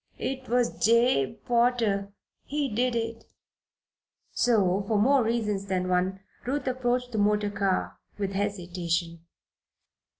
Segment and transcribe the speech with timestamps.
[0.17, 2.11] "It was Jabe Potter
[2.43, 3.23] he did it."
[4.31, 9.19] So, for more reasons than one, Ruth approached the motor car with hesitation.